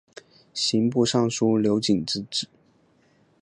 [0.55, 2.47] 刑部尚书刘璟之子。